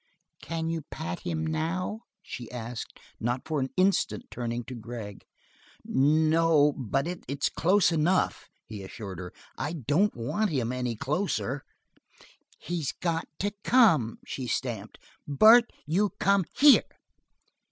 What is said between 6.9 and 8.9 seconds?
it's close enough," he